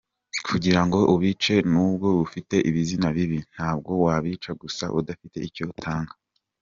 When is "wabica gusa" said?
4.03-4.85